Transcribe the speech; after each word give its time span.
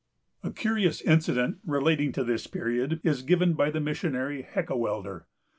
A 0.41 0.49
curious 0.51 0.99
incident, 1.01 1.59
relating 1.63 2.11
to 2.13 2.23
this 2.23 2.47
period, 2.47 2.99
is 3.03 3.21
given 3.21 3.53
by 3.53 3.69
the 3.69 3.79
missionary 3.79 4.41
Heckewelder. 4.41 5.25